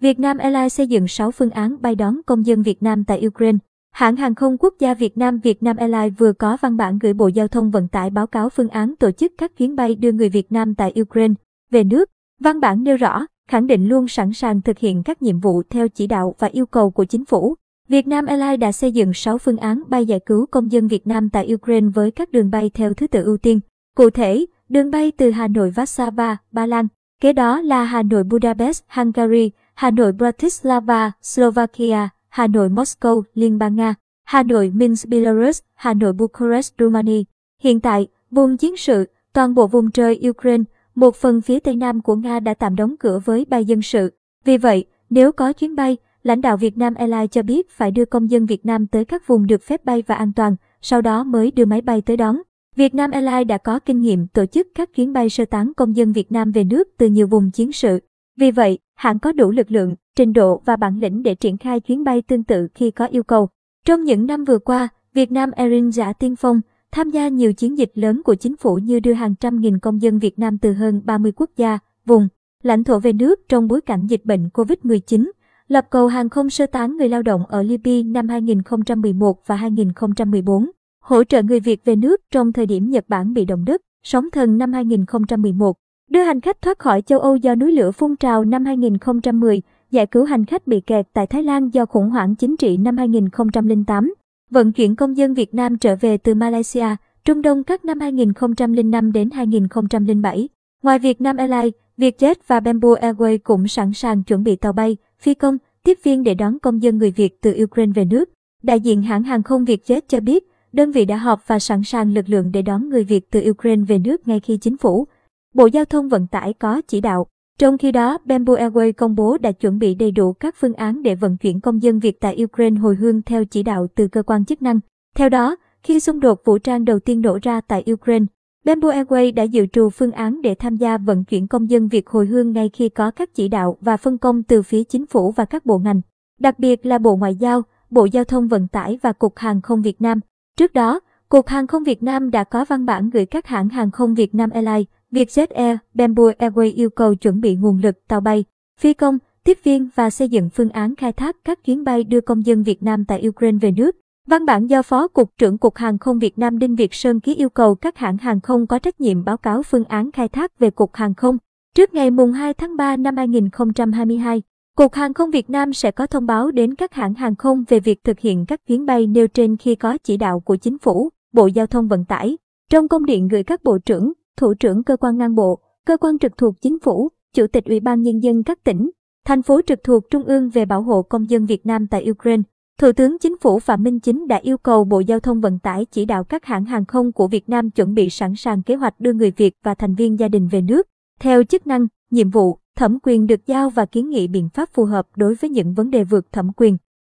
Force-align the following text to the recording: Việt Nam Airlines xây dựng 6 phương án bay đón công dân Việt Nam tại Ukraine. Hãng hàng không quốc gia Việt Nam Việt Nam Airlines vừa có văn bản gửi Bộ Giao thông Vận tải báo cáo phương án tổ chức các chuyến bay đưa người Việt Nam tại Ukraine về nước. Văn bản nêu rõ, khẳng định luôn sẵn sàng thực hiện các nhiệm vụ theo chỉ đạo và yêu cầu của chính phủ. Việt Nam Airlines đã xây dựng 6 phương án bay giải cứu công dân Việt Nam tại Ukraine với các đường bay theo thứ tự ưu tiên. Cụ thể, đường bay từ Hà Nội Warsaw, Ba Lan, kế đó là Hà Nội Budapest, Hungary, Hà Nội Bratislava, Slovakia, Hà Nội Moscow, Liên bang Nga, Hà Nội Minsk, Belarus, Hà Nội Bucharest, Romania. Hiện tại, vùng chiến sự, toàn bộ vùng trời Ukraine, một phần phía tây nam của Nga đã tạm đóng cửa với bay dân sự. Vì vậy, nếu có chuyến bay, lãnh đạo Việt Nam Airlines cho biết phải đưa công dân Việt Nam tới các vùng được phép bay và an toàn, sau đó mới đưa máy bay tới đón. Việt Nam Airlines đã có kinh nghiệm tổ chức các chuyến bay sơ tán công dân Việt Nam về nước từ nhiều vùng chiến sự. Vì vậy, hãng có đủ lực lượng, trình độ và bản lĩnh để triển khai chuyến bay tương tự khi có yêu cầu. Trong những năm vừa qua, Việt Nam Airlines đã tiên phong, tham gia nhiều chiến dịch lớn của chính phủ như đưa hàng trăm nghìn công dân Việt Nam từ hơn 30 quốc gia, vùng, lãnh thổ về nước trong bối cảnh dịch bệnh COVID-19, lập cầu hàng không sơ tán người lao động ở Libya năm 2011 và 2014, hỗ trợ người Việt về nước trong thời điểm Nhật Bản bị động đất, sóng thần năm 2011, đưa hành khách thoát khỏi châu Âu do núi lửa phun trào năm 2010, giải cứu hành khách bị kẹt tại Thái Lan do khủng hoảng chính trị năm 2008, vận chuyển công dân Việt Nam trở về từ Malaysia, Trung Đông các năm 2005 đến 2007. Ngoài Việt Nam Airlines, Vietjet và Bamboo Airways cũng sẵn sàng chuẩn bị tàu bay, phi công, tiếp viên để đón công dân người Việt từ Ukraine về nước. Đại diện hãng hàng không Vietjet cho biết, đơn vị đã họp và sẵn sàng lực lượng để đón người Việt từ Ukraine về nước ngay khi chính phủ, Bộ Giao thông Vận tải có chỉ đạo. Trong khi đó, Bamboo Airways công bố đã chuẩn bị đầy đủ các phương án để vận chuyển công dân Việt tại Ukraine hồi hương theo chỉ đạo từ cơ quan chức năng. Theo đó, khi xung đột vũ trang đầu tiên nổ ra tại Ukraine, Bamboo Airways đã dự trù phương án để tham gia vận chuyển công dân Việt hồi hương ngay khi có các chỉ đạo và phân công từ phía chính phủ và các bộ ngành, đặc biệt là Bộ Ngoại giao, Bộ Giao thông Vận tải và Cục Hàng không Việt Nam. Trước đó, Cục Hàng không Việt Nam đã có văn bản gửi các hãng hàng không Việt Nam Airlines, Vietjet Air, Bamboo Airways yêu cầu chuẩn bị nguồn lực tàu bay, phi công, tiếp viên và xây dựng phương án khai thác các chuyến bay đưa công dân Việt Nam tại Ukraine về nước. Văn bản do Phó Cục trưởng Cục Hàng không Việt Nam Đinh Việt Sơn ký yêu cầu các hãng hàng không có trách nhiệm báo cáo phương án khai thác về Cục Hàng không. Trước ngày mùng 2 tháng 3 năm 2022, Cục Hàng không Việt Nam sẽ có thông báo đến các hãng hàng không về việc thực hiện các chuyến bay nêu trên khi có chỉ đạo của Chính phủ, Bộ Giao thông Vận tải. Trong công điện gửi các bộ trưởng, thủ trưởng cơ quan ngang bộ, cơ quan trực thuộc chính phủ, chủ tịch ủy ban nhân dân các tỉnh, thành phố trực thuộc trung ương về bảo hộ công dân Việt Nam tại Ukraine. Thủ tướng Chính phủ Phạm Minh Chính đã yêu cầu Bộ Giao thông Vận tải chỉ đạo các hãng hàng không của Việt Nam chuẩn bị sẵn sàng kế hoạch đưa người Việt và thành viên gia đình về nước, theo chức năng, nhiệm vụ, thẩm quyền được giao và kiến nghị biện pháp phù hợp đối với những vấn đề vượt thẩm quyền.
Việt 0.00 0.20
Nam 0.20 0.38
Airlines 0.38 0.74
xây 0.74 0.86
dựng 0.86 1.08
6 1.08 1.30
phương 1.30 1.50
án 1.50 1.76
bay 1.82 1.94
đón 1.94 2.20
công 2.26 2.46
dân 2.46 2.62
Việt 2.62 2.82
Nam 2.82 3.04
tại 3.04 3.26
Ukraine. 3.26 3.58
Hãng 3.92 4.16
hàng 4.16 4.34
không 4.34 4.56
quốc 4.58 4.74
gia 4.78 4.94
Việt 4.94 5.18
Nam 5.18 5.38
Việt 5.38 5.62
Nam 5.62 5.76
Airlines 5.76 6.18
vừa 6.18 6.32
có 6.32 6.56
văn 6.60 6.76
bản 6.76 6.98
gửi 6.98 7.12
Bộ 7.12 7.28
Giao 7.28 7.48
thông 7.48 7.70
Vận 7.70 7.88
tải 7.88 8.10
báo 8.10 8.26
cáo 8.26 8.48
phương 8.50 8.68
án 8.68 8.96
tổ 8.96 9.10
chức 9.10 9.32
các 9.38 9.56
chuyến 9.56 9.76
bay 9.76 9.94
đưa 9.94 10.12
người 10.12 10.28
Việt 10.28 10.52
Nam 10.52 10.74
tại 10.74 10.94
Ukraine 11.00 11.34
về 11.70 11.84
nước. 11.84 12.10
Văn 12.40 12.60
bản 12.60 12.84
nêu 12.84 12.96
rõ, 12.96 13.26
khẳng 13.48 13.66
định 13.66 13.88
luôn 13.88 14.08
sẵn 14.08 14.32
sàng 14.32 14.62
thực 14.62 14.78
hiện 14.78 15.02
các 15.02 15.22
nhiệm 15.22 15.40
vụ 15.40 15.62
theo 15.70 15.88
chỉ 15.88 16.06
đạo 16.06 16.34
và 16.38 16.46
yêu 16.46 16.66
cầu 16.66 16.90
của 16.90 17.04
chính 17.04 17.24
phủ. 17.24 17.54
Việt 17.88 18.06
Nam 18.06 18.26
Airlines 18.26 18.60
đã 18.60 18.72
xây 18.72 18.92
dựng 18.92 19.14
6 19.14 19.38
phương 19.38 19.56
án 19.56 19.82
bay 19.88 20.06
giải 20.06 20.20
cứu 20.26 20.46
công 20.46 20.72
dân 20.72 20.88
Việt 20.88 21.06
Nam 21.06 21.30
tại 21.30 21.54
Ukraine 21.54 21.88
với 21.94 22.10
các 22.10 22.32
đường 22.32 22.50
bay 22.50 22.70
theo 22.74 22.94
thứ 22.94 23.06
tự 23.06 23.24
ưu 23.24 23.36
tiên. 23.36 23.60
Cụ 23.96 24.10
thể, 24.10 24.46
đường 24.68 24.90
bay 24.90 25.10
từ 25.10 25.30
Hà 25.30 25.48
Nội 25.48 25.70
Warsaw, 25.70 26.36
Ba 26.52 26.66
Lan, 26.66 26.86
kế 27.20 27.32
đó 27.32 27.60
là 27.60 27.84
Hà 27.84 28.02
Nội 28.02 28.24
Budapest, 28.24 28.82
Hungary, 28.88 29.50
Hà 29.80 29.90
Nội 29.90 30.12
Bratislava, 30.12 31.12
Slovakia, 31.22 32.08
Hà 32.28 32.46
Nội 32.46 32.68
Moscow, 32.68 33.22
Liên 33.34 33.58
bang 33.58 33.76
Nga, 33.76 33.94
Hà 34.24 34.42
Nội 34.42 34.70
Minsk, 34.74 35.08
Belarus, 35.08 35.60
Hà 35.74 35.94
Nội 35.94 36.12
Bucharest, 36.12 36.72
Romania. 36.78 37.22
Hiện 37.60 37.80
tại, 37.80 38.08
vùng 38.30 38.56
chiến 38.56 38.76
sự, 38.76 39.06
toàn 39.32 39.54
bộ 39.54 39.66
vùng 39.66 39.90
trời 39.90 40.20
Ukraine, 40.28 40.64
một 40.94 41.16
phần 41.16 41.40
phía 41.40 41.60
tây 41.60 41.76
nam 41.76 42.02
của 42.02 42.16
Nga 42.16 42.40
đã 42.40 42.54
tạm 42.54 42.76
đóng 42.76 42.94
cửa 43.00 43.20
với 43.24 43.46
bay 43.50 43.64
dân 43.64 43.82
sự. 43.82 44.12
Vì 44.44 44.58
vậy, 44.58 44.84
nếu 45.10 45.32
có 45.32 45.52
chuyến 45.52 45.76
bay, 45.76 45.96
lãnh 46.22 46.40
đạo 46.40 46.56
Việt 46.56 46.78
Nam 46.78 46.94
Airlines 46.94 47.30
cho 47.30 47.42
biết 47.42 47.70
phải 47.70 47.90
đưa 47.90 48.04
công 48.04 48.30
dân 48.30 48.46
Việt 48.46 48.66
Nam 48.66 48.86
tới 48.86 49.04
các 49.04 49.26
vùng 49.26 49.46
được 49.46 49.62
phép 49.62 49.84
bay 49.84 50.02
và 50.06 50.14
an 50.14 50.32
toàn, 50.32 50.56
sau 50.82 51.00
đó 51.00 51.24
mới 51.24 51.50
đưa 51.50 51.64
máy 51.64 51.80
bay 51.80 52.00
tới 52.00 52.16
đón. 52.16 52.38
Việt 52.76 52.94
Nam 52.94 53.10
Airlines 53.10 53.46
đã 53.46 53.58
có 53.58 53.78
kinh 53.78 54.00
nghiệm 54.00 54.26
tổ 54.26 54.46
chức 54.46 54.68
các 54.74 54.94
chuyến 54.94 55.12
bay 55.12 55.30
sơ 55.30 55.44
tán 55.44 55.72
công 55.76 55.96
dân 55.96 56.12
Việt 56.12 56.32
Nam 56.32 56.52
về 56.52 56.64
nước 56.64 56.88
từ 56.98 57.06
nhiều 57.06 57.26
vùng 57.26 57.50
chiến 57.50 57.72
sự. 57.72 58.00
Vì 58.36 58.50
vậy, 58.50 58.78
hãng 59.00 59.18
có 59.18 59.32
đủ 59.32 59.50
lực 59.50 59.70
lượng, 59.70 59.94
trình 60.16 60.32
độ 60.32 60.62
và 60.64 60.76
bản 60.76 60.98
lĩnh 61.00 61.22
để 61.22 61.34
triển 61.34 61.58
khai 61.58 61.80
chuyến 61.80 62.04
bay 62.04 62.22
tương 62.22 62.44
tự 62.44 62.68
khi 62.74 62.90
có 62.90 63.06
yêu 63.06 63.22
cầu. 63.22 63.48
Trong 63.86 64.04
những 64.04 64.26
năm 64.26 64.44
vừa 64.44 64.58
qua, 64.58 64.88
Việt 65.14 65.32
Nam 65.32 65.50
Airlines 65.50 65.98
đã 65.98 66.12
tiên 66.12 66.36
phong, 66.36 66.60
tham 66.92 67.10
gia 67.10 67.28
nhiều 67.28 67.52
chiến 67.52 67.78
dịch 67.78 67.90
lớn 67.94 68.22
của 68.22 68.34
chính 68.34 68.56
phủ 68.56 68.74
như 68.74 69.00
đưa 69.00 69.12
hàng 69.12 69.34
trăm 69.34 69.60
nghìn 69.60 69.78
công 69.78 70.02
dân 70.02 70.18
Việt 70.18 70.38
Nam 70.38 70.58
từ 70.58 70.72
hơn 70.72 71.02
30 71.04 71.32
quốc 71.36 71.50
gia, 71.56 71.78
vùng, 72.06 72.28
lãnh 72.62 72.84
thổ 72.84 72.98
về 72.98 73.12
nước 73.12 73.40
trong 73.48 73.68
bối 73.68 73.80
cảnh 73.80 74.06
dịch 74.06 74.24
bệnh 74.24 74.48
COVID-19, 74.54 75.30
lập 75.68 75.86
cầu 75.90 76.06
hàng 76.06 76.28
không 76.28 76.50
sơ 76.50 76.66
tán 76.66 76.96
người 76.96 77.08
lao 77.08 77.22
động 77.22 77.46
ở 77.46 77.62
Libya 77.62 78.02
năm 78.06 78.28
2011 78.28 79.46
và 79.46 79.56
2014, 79.56 80.70
hỗ 81.00 81.24
trợ 81.24 81.42
người 81.42 81.60
Việt 81.60 81.84
về 81.84 81.96
nước 81.96 82.20
trong 82.30 82.52
thời 82.52 82.66
điểm 82.66 82.90
Nhật 82.90 83.04
Bản 83.08 83.34
bị 83.34 83.44
động 83.44 83.64
đất, 83.64 83.82
sóng 84.02 84.30
thần 84.30 84.58
năm 84.58 84.72
2011, 84.72 85.76
đưa 86.10 86.22
hành 86.22 86.40
khách 86.40 86.62
thoát 86.62 86.78
khỏi 86.78 87.02
châu 87.02 87.20
Âu 87.20 87.36
do 87.36 87.54
núi 87.54 87.72
lửa 87.72 87.90
phun 87.90 88.16
trào 88.16 88.44
năm 88.44 88.64
2010, 88.64 89.62
giải 89.90 90.06
cứu 90.06 90.24
hành 90.24 90.44
khách 90.44 90.66
bị 90.66 90.80
kẹt 90.80 91.06
tại 91.12 91.26
Thái 91.26 91.42
Lan 91.42 91.68
do 91.68 91.86
khủng 91.86 92.10
hoảng 92.10 92.34
chính 92.34 92.56
trị 92.56 92.76
năm 92.76 92.96
2008, 92.96 94.14
vận 94.50 94.72
chuyển 94.72 94.96
công 94.96 95.16
dân 95.16 95.34
Việt 95.34 95.54
Nam 95.54 95.78
trở 95.78 95.96
về 96.00 96.16
từ 96.16 96.34
Malaysia, 96.34 96.86
Trung 97.24 97.42
Đông 97.42 97.64
các 97.64 97.84
năm 97.84 98.00
2005 98.00 99.12
đến 99.12 99.30
2007. 99.30 100.48
Ngoài 100.82 100.98
Việt 100.98 101.20
Nam 101.20 101.36
Airlines, 101.36 101.72
Vietjet 101.98 102.34
và 102.46 102.60
Bamboo 102.60 102.88
Airways 102.88 103.38
cũng 103.44 103.68
sẵn 103.68 103.92
sàng 103.92 104.22
chuẩn 104.22 104.44
bị 104.44 104.56
tàu 104.56 104.72
bay, 104.72 104.96
phi 105.18 105.34
công, 105.34 105.58
tiếp 105.84 105.98
viên 106.02 106.22
để 106.22 106.34
đón 106.34 106.58
công 106.58 106.82
dân 106.82 106.98
người 106.98 107.10
Việt 107.10 107.40
từ 107.40 107.54
Ukraine 107.62 107.92
về 107.94 108.04
nước. 108.04 108.30
Đại 108.62 108.80
diện 108.80 109.02
hãng 109.02 109.22
hàng 109.22 109.42
không 109.42 109.64
Vietjet 109.64 110.00
cho 110.08 110.20
biết, 110.20 110.44
đơn 110.72 110.92
vị 110.92 111.04
đã 111.04 111.16
họp 111.16 111.48
và 111.48 111.58
sẵn 111.58 111.82
sàng 111.82 112.14
lực 112.14 112.28
lượng 112.28 112.52
để 112.52 112.62
đón 112.62 112.88
người 112.88 113.04
Việt 113.04 113.30
từ 113.30 113.50
Ukraine 113.50 113.84
về 113.88 113.98
nước 113.98 114.28
ngay 114.28 114.40
khi 114.40 114.56
chính 114.56 114.76
phủ, 114.76 115.06
Bộ 115.54 115.66
Giao 115.66 115.84
thông 115.84 116.08
Vận 116.08 116.26
tải 116.26 116.52
có 116.52 116.82
chỉ 116.88 117.00
đạo. 117.00 117.26
Trong 117.58 117.78
khi 117.78 117.92
đó, 117.92 118.18
Bamboo 118.24 118.54
Airways 118.54 118.92
công 118.92 119.14
bố 119.14 119.38
đã 119.38 119.52
chuẩn 119.52 119.78
bị 119.78 119.94
đầy 119.94 120.10
đủ 120.10 120.32
các 120.32 120.54
phương 120.58 120.74
án 120.74 121.02
để 121.02 121.14
vận 121.14 121.36
chuyển 121.36 121.60
công 121.60 121.82
dân 121.82 121.98
Việt 121.98 122.20
tại 122.20 122.44
Ukraine 122.44 122.80
hồi 122.80 122.96
hương 122.96 123.22
theo 123.22 123.44
chỉ 123.44 123.62
đạo 123.62 123.86
từ 123.94 124.08
cơ 124.08 124.22
quan 124.22 124.44
chức 124.44 124.62
năng. 124.62 124.80
Theo 125.16 125.28
đó, 125.28 125.56
khi 125.82 126.00
xung 126.00 126.20
đột 126.20 126.44
vũ 126.44 126.58
trang 126.58 126.84
đầu 126.84 126.98
tiên 126.98 127.20
nổ 127.20 127.38
ra 127.42 127.60
tại 127.60 127.84
Ukraine, 127.92 128.26
Bamboo 128.64 128.88
Airways 128.88 129.34
đã 129.34 129.42
dự 129.42 129.66
trù 129.66 129.90
phương 129.90 130.12
án 130.12 130.42
để 130.42 130.54
tham 130.54 130.76
gia 130.76 130.98
vận 130.98 131.24
chuyển 131.24 131.46
công 131.46 131.70
dân 131.70 131.88
Việt 131.88 132.08
hồi 132.08 132.26
hương 132.26 132.52
ngay 132.52 132.70
khi 132.72 132.88
có 132.88 133.10
các 133.10 133.34
chỉ 133.34 133.48
đạo 133.48 133.76
và 133.80 133.96
phân 133.96 134.18
công 134.18 134.42
từ 134.42 134.62
phía 134.62 134.84
chính 134.84 135.06
phủ 135.06 135.32
và 135.32 135.44
các 135.44 135.66
bộ 135.66 135.78
ngành, 135.78 136.00
đặc 136.40 136.58
biệt 136.58 136.86
là 136.86 136.98
Bộ 136.98 137.16
Ngoại 137.16 137.34
giao, 137.34 137.62
Bộ 137.90 138.04
Giao 138.04 138.24
thông 138.24 138.48
Vận 138.48 138.68
tải 138.68 138.98
và 139.02 139.12
Cục 139.12 139.36
Hàng 139.36 139.60
không 139.60 139.82
Việt 139.82 140.00
Nam. 140.00 140.20
Trước 140.56 140.72
đó, 140.72 141.00
Cục 141.28 141.46
Hàng 141.46 141.66
không 141.66 141.84
Việt 141.84 142.02
Nam 142.02 142.30
đã 142.30 142.44
có 142.44 142.64
văn 142.64 142.86
bản 142.86 143.10
gửi 143.10 143.26
các 143.26 143.46
hãng 143.46 143.68
hàng 143.68 143.90
không 143.90 144.14
Việt 144.14 144.34
Nam 144.34 144.50
Airlines, 144.50 144.86
Vietjet 145.12 145.50
Air, 145.54 145.76
Bamboo 145.94 146.24
Airways 146.38 146.74
yêu 146.74 146.90
cầu 146.90 147.14
chuẩn 147.14 147.40
bị 147.40 147.54
nguồn 147.54 147.80
lực 147.82 147.94
tàu 148.08 148.20
bay, 148.20 148.44
phi 148.80 148.94
công, 148.94 149.18
tiếp 149.44 149.58
viên 149.64 149.88
và 149.94 150.10
xây 150.10 150.28
dựng 150.28 150.50
phương 150.50 150.70
án 150.70 150.96
khai 150.96 151.12
thác 151.12 151.36
các 151.44 151.64
chuyến 151.64 151.84
bay 151.84 152.04
đưa 152.04 152.20
công 152.20 152.46
dân 152.46 152.62
Việt 152.62 152.82
Nam 152.82 153.04
tại 153.04 153.28
Ukraine 153.28 153.58
về 153.58 153.70
nước. 153.70 153.96
Văn 154.26 154.46
bản 154.46 154.66
do 154.66 154.82
Phó 154.82 155.08
Cục 155.08 155.38
trưởng 155.38 155.58
Cục 155.58 155.76
Hàng 155.76 155.98
không 155.98 156.18
Việt 156.18 156.38
Nam 156.38 156.58
Đinh 156.58 156.76
Việt 156.76 156.94
Sơn 156.94 157.20
ký 157.20 157.34
yêu 157.34 157.48
cầu 157.48 157.74
các 157.74 157.98
hãng 157.98 158.16
hàng 158.16 158.40
không 158.40 158.66
có 158.66 158.78
trách 158.78 159.00
nhiệm 159.00 159.24
báo 159.24 159.36
cáo 159.36 159.62
phương 159.62 159.84
án 159.84 160.12
khai 160.12 160.28
thác 160.28 160.58
về 160.58 160.70
Cục 160.70 160.94
Hàng 160.94 161.14
không. 161.14 161.38
Trước 161.76 161.94
ngày 161.94 162.10
mùng 162.10 162.32
2 162.32 162.54
tháng 162.54 162.76
3 162.76 162.96
năm 162.96 163.16
2022, 163.16 164.42
Cục 164.76 164.94
Hàng 164.94 165.14
không 165.14 165.30
Việt 165.30 165.50
Nam 165.50 165.72
sẽ 165.72 165.90
có 165.90 166.06
thông 166.06 166.26
báo 166.26 166.50
đến 166.50 166.74
các 166.74 166.94
hãng 166.94 167.14
hàng 167.14 167.36
không 167.36 167.64
về 167.68 167.80
việc 167.80 168.04
thực 168.04 168.20
hiện 168.20 168.46
các 168.46 168.66
chuyến 168.66 168.86
bay 168.86 169.06
nêu 169.06 169.28
trên 169.28 169.56
khi 169.56 169.74
có 169.74 169.98
chỉ 170.04 170.16
đạo 170.16 170.40
của 170.40 170.56
Chính 170.56 170.78
phủ, 170.78 171.08
Bộ 171.32 171.46
Giao 171.46 171.66
thông 171.66 171.88
Vận 171.88 172.04
tải. 172.04 172.38
Trong 172.70 172.88
công 172.88 173.06
điện 173.06 173.28
gửi 173.28 173.42
các 173.42 173.64
bộ 173.64 173.78
trưởng, 173.78 174.12
thủ 174.40 174.54
trưởng 174.54 174.84
cơ 174.84 174.96
quan 174.96 175.18
ngang 175.18 175.34
bộ, 175.34 175.60
cơ 175.86 175.96
quan 175.96 176.18
trực 176.18 176.32
thuộc 176.36 176.54
chính 176.62 176.78
phủ, 176.80 177.08
chủ 177.34 177.46
tịch 177.46 177.64
ủy 177.64 177.80
ban 177.80 178.02
nhân 178.02 178.22
dân 178.22 178.42
các 178.42 178.64
tỉnh, 178.64 178.90
thành 179.26 179.42
phố 179.42 179.60
trực 179.66 179.78
thuộc 179.84 180.10
trung 180.10 180.24
ương 180.24 180.48
về 180.48 180.64
bảo 180.64 180.82
hộ 180.82 181.02
công 181.02 181.30
dân 181.30 181.46
Việt 181.46 181.66
Nam 181.66 181.86
tại 181.86 182.10
Ukraine. 182.10 182.42
Thủ 182.80 182.92
tướng 182.92 183.18
Chính 183.18 183.38
phủ 183.38 183.58
Phạm 183.58 183.82
Minh 183.82 184.00
Chính 184.00 184.26
đã 184.28 184.36
yêu 184.36 184.58
cầu 184.58 184.84
Bộ 184.84 185.00
Giao 185.00 185.20
thông 185.20 185.40
Vận 185.40 185.58
tải 185.58 185.84
chỉ 185.84 186.04
đạo 186.04 186.24
các 186.24 186.44
hãng 186.44 186.64
hàng 186.64 186.84
không 186.84 187.12
của 187.12 187.28
Việt 187.28 187.48
Nam 187.48 187.70
chuẩn 187.70 187.94
bị 187.94 188.10
sẵn 188.10 188.34
sàng 188.36 188.62
kế 188.62 188.74
hoạch 188.74 189.00
đưa 189.00 189.12
người 189.12 189.30
Việt 189.30 189.54
và 189.64 189.74
thành 189.74 189.94
viên 189.94 190.18
gia 190.18 190.28
đình 190.28 190.48
về 190.48 190.60
nước, 190.60 190.88
theo 191.20 191.44
chức 191.44 191.66
năng, 191.66 191.86
nhiệm 192.10 192.30
vụ, 192.30 192.58
thẩm 192.76 192.98
quyền 193.02 193.26
được 193.26 193.46
giao 193.46 193.70
và 193.70 193.86
kiến 193.86 194.10
nghị 194.10 194.28
biện 194.28 194.48
pháp 194.48 194.68
phù 194.72 194.84
hợp 194.84 195.06
đối 195.16 195.34
với 195.34 195.50
những 195.50 195.74
vấn 195.74 195.90
đề 195.90 196.04
vượt 196.04 196.32
thẩm 196.32 196.52
quyền. 196.56 196.76